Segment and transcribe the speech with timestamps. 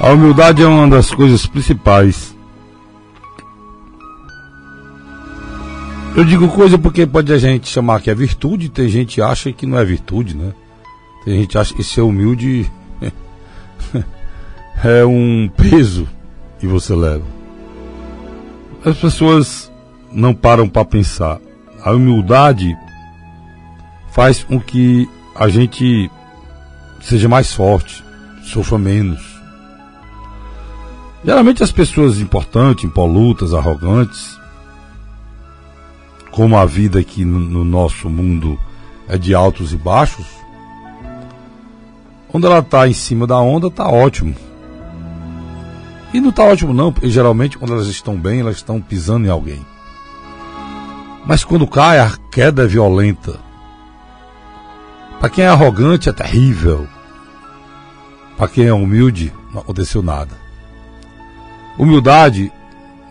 [0.00, 2.34] A humildade é uma das coisas principais.
[6.16, 9.52] Eu digo coisa porque pode a gente chamar que é virtude, tem gente que acha
[9.52, 10.54] que não é virtude, né?
[11.22, 12.70] Tem gente que acha que ser humilde
[14.82, 16.08] é um peso
[16.58, 17.24] que você leva.
[18.82, 19.70] As pessoas
[20.10, 21.38] não param para pensar.
[21.84, 22.74] A humildade
[24.12, 26.10] faz com que a gente
[27.02, 28.02] seja mais forte,
[28.42, 29.29] sofra menos.
[31.24, 34.38] Geralmente as pessoas importantes, impolutas, arrogantes,
[36.30, 38.58] como a vida aqui no, no nosso mundo
[39.08, 40.26] é de altos e baixos,
[42.28, 44.34] quando ela está em cima da onda, está ótimo.
[46.14, 49.30] E não está ótimo não, porque geralmente quando elas estão bem, elas estão pisando em
[49.30, 49.64] alguém.
[51.26, 53.38] Mas quando cai, a queda é violenta.
[55.18, 56.88] Para quem é arrogante é terrível.
[58.38, 60.39] Para quem é humilde, não aconteceu nada.
[61.78, 62.52] Humildade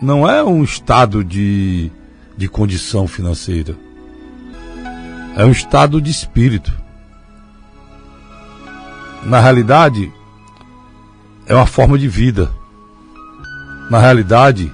[0.02, 1.92] não é um estado de,
[2.38, 3.76] de condição financeira.
[5.36, 6.74] É um estado de espírito.
[9.24, 10.12] Na realidade,
[11.46, 12.52] é uma forma de vida.
[13.90, 14.72] Na realidade,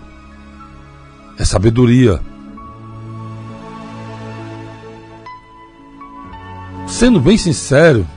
[1.38, 2.20] é sabedoria.
[6.88, 8.08] Sendo bem sincero,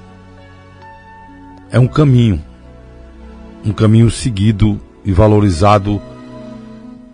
[1.71, 2.45] é um caminho.
[3.65, 6.03] Um caminho seguido e valorizado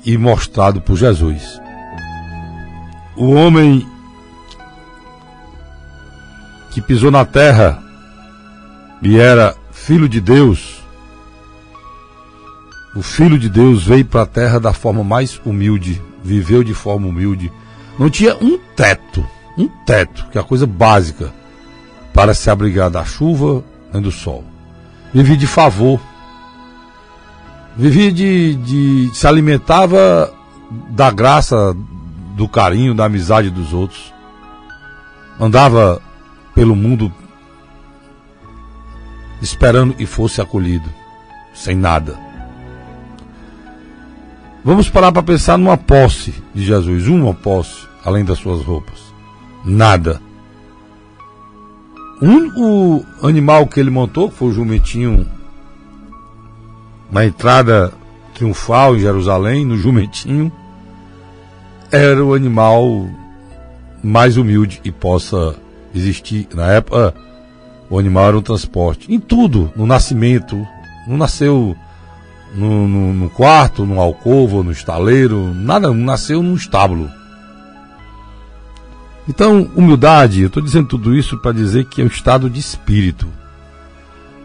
[0.04, 1.60] e mostrado por Jesus.
[3.16, 3.86] O homem
[6.72, 7.80] que pisou na terra
[9.00, 10.82] e era filho de Deus,
[12.96, 17.06] o filho de Deus veio para a terra da forma mais humilde, viveu de forma
[17.06, 17.52] humilde,
[17.96, 19.24] não tinha um teto,
[19.56, 21.32] um teto, que é a coisa básica
[22.12, 23.62] para se abrigar da chuva
[23.92, 24.42] nem do sol.
[25.12, 26.00] Vivia de favor.
[27.76, 29.10] Vivia de, de.
[29.12, 30.32] se alimentava
[30.90, 31.76] da graça,
[32.36, 34.12] do carinho, da amizade dos outros.
[35.40, 36.00] Andava
[36.54, 37.12] pelo mundo
[39.42, 40.88] esperando que fosse acolhido,
[41.52, 42.18] sem nada.
[44.64, 49.12] Vamos parar para pensar numa posse de Jesus, uma posse, além das suas roupas.
[49.64, 50.22] Nada.
[52.22, 55.28] O único animal que ele montou, que foi o jumentinho,
[57.14, 57.92] na entrada
[58.34, 60.50] triunfal em Jerusalém, no jumentinho,
[61.92, 63.08] era o animal
[64.02, 65.54] mais humilde e possa
[65.94, 66.48] existir.
[66.52, 67.14] Na época,
[67.88, 69.14] o animal era um transporte.
[69.14, 70.66] Em tudo, no nascimento,
[71.06, 71.76] não nasceu
[72.52, 77.08] no, no, no quarto, no alcovo, no estaleiro, nada, não nasceu num estábulo.
[79.28, 83.28] Então, humildade, eu estou dizendo tudo isso para dizer que é um estado de espírito.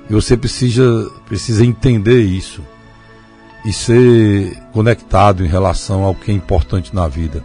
[0.10, 2.62] E você precisa, precisa entender isso
[3.64, 7.44] e ser conectado em relação ao que é importante na vida.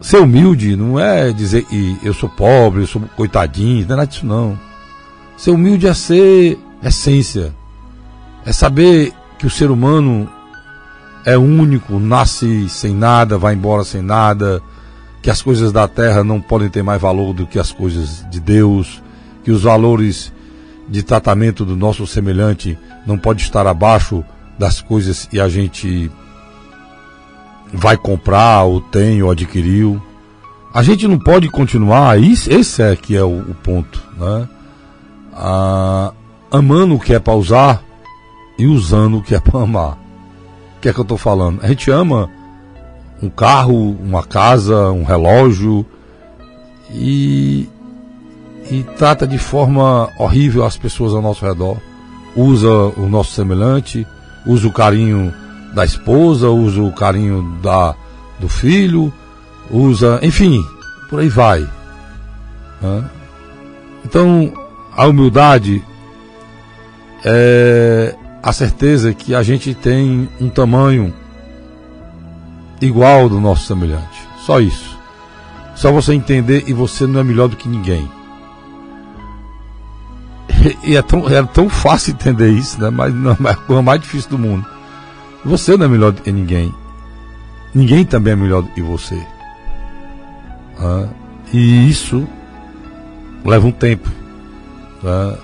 [0.00, 4.06] Ser humilde não é dizer que eu sou pobre, eu sou coitadinho, não é nada
[4.06, 4.58] disso não.
[5.36, 7.54] Ser humilde é ser essência.
[8.44, 10.28] É saber que o ser humano
[11.24, 14.60] é único, nasce sem nada, vai embora sem nada,
[15.20, 18.40] que as coisas da terra não podem ter mais valor do que as coisas de
[18.40, 19.00] Deus,
[19.44, 20.32] que os valores
[20.92, 24.22] de tratamento do nosso semelhante não pode estar abaixo
[24.58, 26.10] das coisas que a gente
[27.72, 30.00] vai comprar, ou tem, ou adquiriu.
[30.74, 34.46] A gente não pode continuar, esse é que é o, o ponto, né?
[35.32, 36.12] Ah,
[36.50, 37.82] amando o que é para usar
[38.58, 39.92] e usando o que é para amar.
[40.76, 41.60] O que é que eu estou falando?
[41.62, 42.28] A gente ama
[43.22, 45.86] um carro, uma casa, um relógio
[46.90, 47.66] e,
[48.70, 51.76] e trata de forma horrível as pessoas ao nosso redor.
[52.34, 54.06] Usa o nosso semelhante,
[54.46, 55.32] usa o carinho
[55.74, 57.94] da esposa, usa o carinho da,
[58.38, 59.12] do filho,
[59.70, 60.62] usa, enfim,
[61.10, 61.60] por aí vai.
[62.80, 63.04] Né?
[64.04, 64.52] Então,
[64.96, 65.82] a humildade
[67.24, 71.14] é a certeza que a gente tem um tamanho
[72.80, 74.28] igual do nosso semelhante.
[74.44, 74.98] Só isso.
[75.76, 78.10] Só você entender e você não é melhor do que ninguém.
[80.84, 82.90] E é tão, é tão fácil entender isso, né?
[82.90, 84.66] Mas não é a coisa mais difícil do mundo.
[85.44, 86.72] Você não é melhor do que ninguém.
[87.74, 89.20] Ninguém também é melhor do que você.
[90.78, 91.08] Ah,
[91.52, 92.26] e isso
[93.44, 94.08] leva um tempo.
[95.00, 95.38] Tá?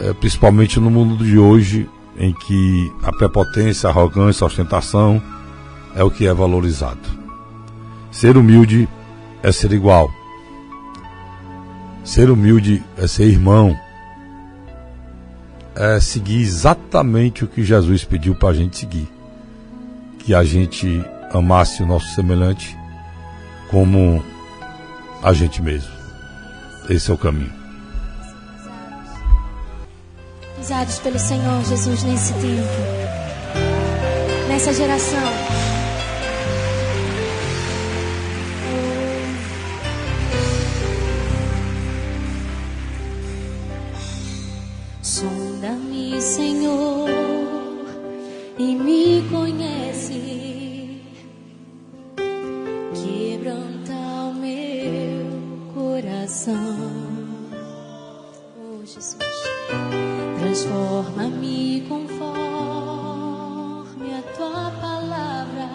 [0.00, 5.22] É, principalmente no mundo de hoje, em que a prepotência, a arrogância, a ostentação
[5.94, 7.00] é o que é valorizado.
[8.10, 8.88] Ser humilde
[9.42, 10.10] é ser igual.
[12.08, 13.78] Ser humilde é ser irmão.
[15.76, 19.06] é seguir exatamente o que Jesus pediu para a gente seguir.
[20.20, 22.74] Que a gente amasse o nosso semelhante
[23.70, 24.24] como
[25.22, 25.92] a gente mesmo.
[26.88, 27.52] Esse é o caminho.
[30.58, 32.78] Usados pelo Senhor Jesus nesse tempo,
[34.48, 35.57] nessa geração.
[56.28, 56.54] coração.
[58.60, 59.16] Oh, Jesus,
[60.38, 62.28] transforma-me conforme
[64.14, 65.68] a tua palavra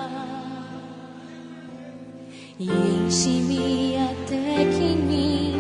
[2.59, 5.55] e enche-me até que em mim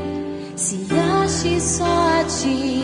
[0.55, 2.83] se ache só a ti.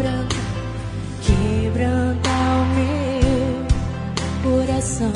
[0.00, 0.36] quebranta,
[1.20, 3.66] quebranta é o meu
[4.42, 5.12] coração.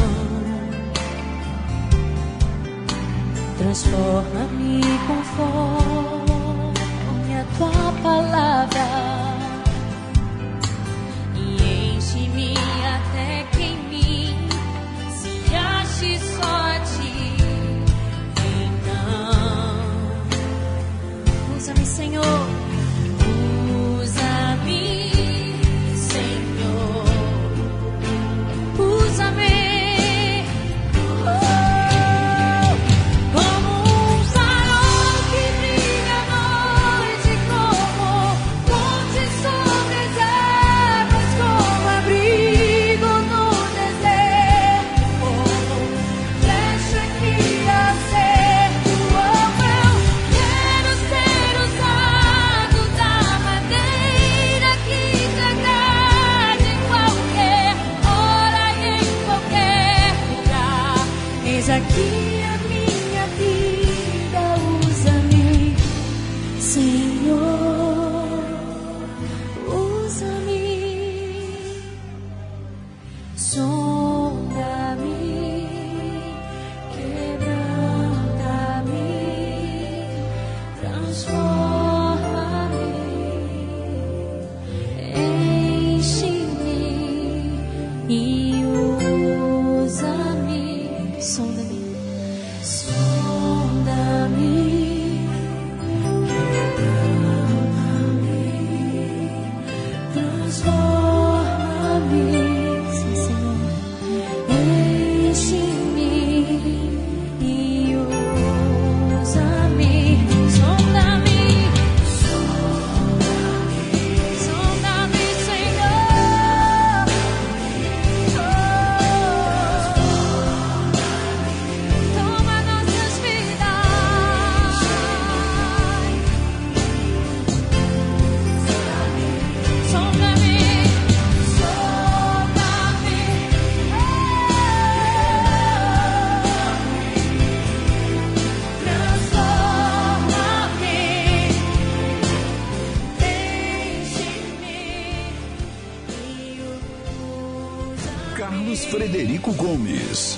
[3.57, 6.35] Transforma-me conforme
[7.35, 9.34] a tua palavra.
[61.75, 62.24] aqui.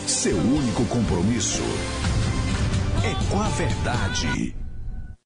[0.08, 1.62] Seu único compromisso
[3.04, 4.65] é com a verdade.